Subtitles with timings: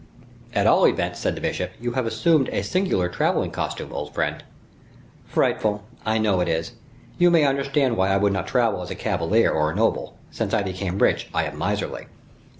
[0.55, 4.43] "At all events," said the bishop, "you have assumed a singular traveling costume, old friend."
[5.27, 5.83] "Frightful!
[6.03, 6.71] I know it is.
[7.19, 10.55] You may understand why I would not travel as a cavalier or a noble; since
[10.55, 12.07] I became rich, I am miserly."